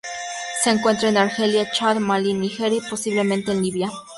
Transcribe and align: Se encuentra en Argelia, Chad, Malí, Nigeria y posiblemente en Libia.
Se 0.63 0.71
encuentra 0.71 1.09
en 1.09 1.17
Argelia, 1.17 1.69
Chad, 1.73 1.97
Malí, 1.97 2.33
Nigeria 2.33 2.79
y 2.79 2.89
posiblemente 2.89 3.51
en 3.51 3.61
Libia. 3.61 3.91